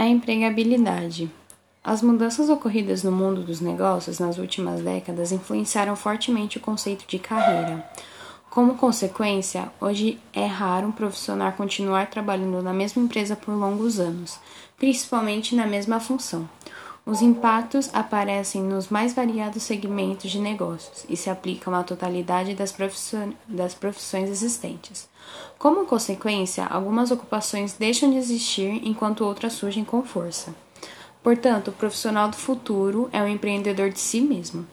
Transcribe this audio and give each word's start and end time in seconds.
A 0.00 0.06
empregabilidade. 0.06 1.30
As 1.84 2.00
mudanças 2.00 2.48
ocorridas 2.48 3.02
no 3.02 3.12
mundo 3.12 3.42
dos 3.42 3.60
negócios 3.60 4.18
nas 4.18 4.38
últimas 4.38 4.80
décadas 4.80 5.30
influenciaram 5.30 5.94
fortemente 5.94 6.56
o 6.56 6.60
conceito 6.62 7.04
de 7.06 7.18
carreira. 7.18 7.86
Como 8.48 8.78
consequência, 8.78 9.70
hoje 9.78 10.18
é 10.32 10.46
raro 10.46 10.86
um 10.86 10.90
profissional 10.90 11.52
continuar 11.52 12.08
trabalhando 12.08 12.62
na 12.62 12.72
mesma 12.72 13.02
empresa 13.02 13.36
por 13.36 13.52
longos 13.52 14.00
anos, 14.00 14.40
principalmente 14.78 15.54
na 15.54 15.66
mesma 15.66 16.00
função. 16.00 16.48
Os 17.10 17.22
impactos 17.22 17.90
aparecem 17.92 18.62
nos 18.62 18.88
mais 18.88 19.12
variados 19.12 19.64
segmentos 19.64 20.30
de 20.30 20.38
negócios 20.38 21.04
e 21.08 21.16
se 21.16 21.28
aplicam 21.28 21.74
à 21.74 21.82
totalidade 21.82 22.54
das, 22.54 22.72
das 23.48 23.74
profissões 23.74 24.30
existentes. 24.30 25.08
Como 25.58 25.86
consequência, 25.86 26.64
algumas 26.64 27.10
ocupações 27.10 27.72
deixam 27.72 28.12
de 28.12 28.16
existir 28.16 28.80
enquanto 28.86 29.24
outras 29.24 29.54
surgem 29.54 29.84
com 29.84 30.04
força. 30.04 30.54
Portanto, 31.20 31.68
o 31.68 31.72
profissional 31.72 32.28
do 32.28 32.36
futuro 32.36 33.10
é 33.12 33.20
um 33.20 33.26
empreendedor 33.26 33.90
de 33.90 33.98
si 33.98 34.20
mesmo. 34.20 34.64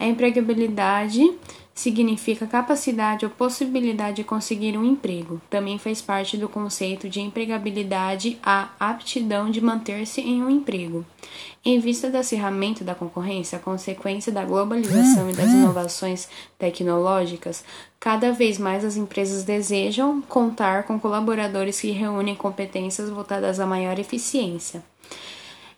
A 0.00 0.06
empregabilidade 0.06 1.30
significa 1.76 2.46
capacidade 2.46 3.26
ou 3.26 3.30
possibilidade 3.30 4.16
de 4.16 4.24
conseguir 4.24 4.78
um 4.78 4.84
emprego. 4.84 5.40
Também 5.50 5.78
faz 5.78 6.00
parte 6.00 6.38
do 6.38 6.48
conceito 6.48 7.06
de 7.06 7.20
empregabilidade 7.20 8.38
a 8.42 8.70
aptidão 8.80 9.50
de 9.50 9.60
manter-se 9.60 10.22
em 10.22 10.42
um 10.42 10.48
emprego. 10.48 11.04
Em 11.62 11.78
vista 11.78 12.10
do 12.10 12.16
acirramento 12.16 12.82
da 12.82 12.94
concorrência, 12.94 13.58
consequência 13.58 14.32
da 14.32 14.42
globalização 14.42 15.28
e 15.28 15.34
das 15.34 15.50
inovações 15.50 16.28
tecnológicas, 16.58 17.62
cada 18.00 18.32
vez 18.32 18.56
mais 18.56 18.82
as 18.82 18.96
empresas 18.96 19.44
desejam 19.44 20.22
contar 20.22 20.84
com 20.84 20.98
colaboradores 20.98 21.78
que 21.78 21.90
reúnem 21.90 22.34
competências 22.34 23.10
voltadas 23.10 23.60
a 23.60 23.66
maior 23.66 23.98
eficiência. 23.98 24.82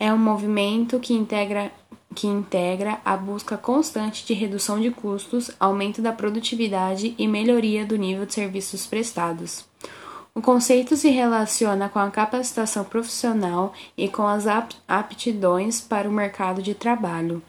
É 0.00 0.12
um 0.12 0.18
movimento 0.18 0.98
que 0.98 1.14
integra 1.14 1.70
que 2.14 2.26
integra 2.26 3.00
a 3.04 3.16
busca 3.16 3.56
constante 3.56 4.24
de 4.24 4.32
redução 4.32 4.80
de 4.80 4.90
custos, 4.90 5.50
aumento 5.58 6.00
da 6.00 6.12
produtividade 6.12 7.14
e 7.18 7.26
melhoria 7.26 7.84
do 7.84 7.96
nível 7.96 8.24
de 8.24 8.32
serviços 8.32 8.86
prestados. 8.86 9.66
O 10.34 10.40
conceito 10.40 10.96
se 10.96 11.10
relaciona 11.10 11.88
com 11.88 11.98
a 11.98 12.10
capacitação 12.10 12.84
profissional 12.84 13.72
e 13.96 14.08
com 14.08 14.26
as 14.26 14.46
aptidões 14.88 15.80
para 15.80 16.08
o 16.08 16.12
mercado 16.12 16.62
de 16.62 16.74
trabalho. 16.74 17.42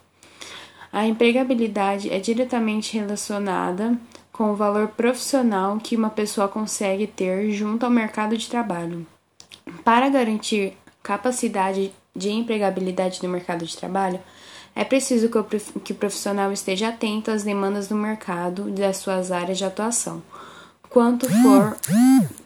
A 0.92 1.06
empregabilidade 1.06 2.14
é 2.14 2.20
diretamente 2.20 2.98
relacionada 2.98 3.98
com 4.32 4.52
o 4.52 4.56
valor 4.56 4.90
profissional 4.90 5.78
que 5.78 5.96
uma 5.96 6.10
pessoa 6.10 6.48
consegue 6.48 7.08
ter 7.08 7.52
junto 7.52 7.86
ao 7.86 7.92
mercado 7.92 8.38
de 8.38 8.50
trabalho. 8.50 9.06
Para 9.84 10.10
garantir 10.10 10.78
capacidade 11.02 11.92
de 12.16 12.30
empregabilidade 12.30 13.22
no 13.24 13.30
mercado 13.30 13.66
de 13.66 13.76
trabalho, 13.76 14.20
é 14.76 14.84
preciso 14.84 15.30
que 15.84 15.94
o 15.94 15.96
profissional 15.96 16.52
esteja 16.52 16.90
atento 16.90 17.32
às 17.32 17.44
demandas 17.44 17.88
do 17.88 17.96
mercado 17.96 18.70
e 18.70 18.74
das 18.74 18.98
suas 18.98 19.32
áreas 19.32 19.58
de 19.58 19.66
atuação. 19.66 20.22
Quanto 20.90 21.28
for 21.42 21.78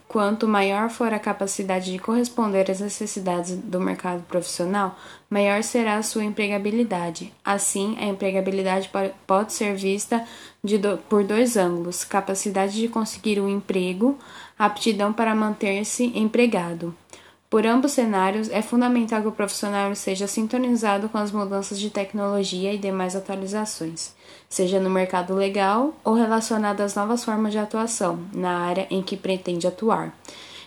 Quanto 0.10 0.48
maior 0.48 0.90
for 0.90 1.14
a 1.14 1.20
capacidade 1.20 1.92
de 1.92 2.00
corresponder 2.00 2.72
às 2.72 2.80
necessidades 2.80 3.56
do 3.56 3.80
mercado 3.80 4.24
profissional, 4.24 4.98
maior 5.30 5.62
será 5.62 5.98
a 5.98 6.04
sua 6.04 6.24
empregabilidade. 6.24 7.32
Assim, 7.46 7.96
a 8.00 8.08
empregabilidade 8.08 8.90
pode 9.28 9.54
ser 9.54 9.76
vista 9.76 10.26
do, 10.64 10.98
por 11.08 11.24
dois 11.24 11.56
ângulos: 11.56 12.04
capacidade 12.04 12.74
de 12.74 12.88
conseguir 12.88 13.40
um 13.40 13.48
emprego, 13.48 14.18
aptidão 14.58 15.14
para 15.14 15.36
manter-se 15.36 16.06
empregado. 16.18 16.96
Por 17.50 17.66
ambos 17.66 17.94
cenários, 17.94 18.48
é 18.52 18.62
fundamental 18.62 19.24
que 19.24 19.28
o 19.28 19.32
profissional 19.32 19.96
seja 19.96 20.28
sintonizado 20.28 21.10
com 21.10 21.18
as 21.18 21.32
mudanças 21.32 21.80
de 21.80 21.90
tecnologia 21.90 22.72
e 22.72 22.78
demais 22.78 23.16
atualizações, 23.16 24.14
seja 24.48 24.80
no 24.80 24.88
mercado 24.88 25.34
legal 25.34 25.96
ou 26.04 26.14
relacionado 26.14 26.82
às 26.82 26.94
novas 26.94 27.24
formas 27.24 27.52
de 27.52 27.58
atuação 27.58 28.20
na 28.32 28.60
área 28.60 28.86
em 28.92 29.02
que 29.02 29.18
pretende 29.18 29.66
atuar. 29.66 30.16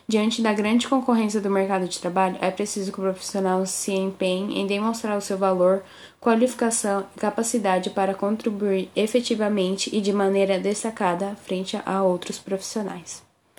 Diante 0.09 0.43
da 0.43 0.53
grande 0.53 0.89
concorrência 0.89 1.41
do 1.41 1.49
mercado 1.49 1.87
de 1.87 2.01
trabalho, 2.01 2.37
é 2.41 2.51
preciso 2.51 2.91
que 2.91 2.99
o 2.99 3.05
profissional 3.05 3.65
se 3.65 3.93
empenhe 3.93 4.59
em 4.59 4.67
demonstrar 4.67 5.17
o 5.17 5.23
seu 5.23 5.39
valor, 5.39 5.85
qualificação 6.21 7.07
e 7.17 7.21
capacidade 7.21 7.91
para 7.91 8.13
contribuir 8.13 8.91
efetivamente 8.97 9.89
e 9.95 10.01
de 10.01 10.13
maneira 10.13 10.59
destacada 10.59 11.37
frente 11.45 11.81
a 11.87 12.03
outros 12.03 12.41
profissionais. 12.41 13.23